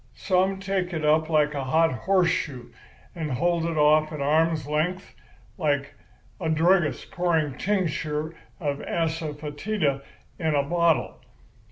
[0.15, 2.71] Some take it up like a hot horseshoe,
[3.13, 5.13] and hold it off at arm's length
[5.59, 5.93] like
[6.39, 10.01] a druggist pouring tincture of asafœtida
[10.39, 11.19] in a bottle.